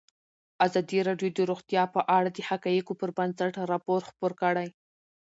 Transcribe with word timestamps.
ازادي 0.65 0.99
راډیو 1.07 1.29
د 1.33 1.39
روغتیا 1.49 1.83
په 1.95 2.01
اړه 2.17 2.29
د 2.33 2.39
حقایقو 2.49 2.93
پر 3.01 3.09
بنسټ 3.17 3.53
راپور 3.71 3.99
خپور 4.09 4.31
کړی. 4.41 4.67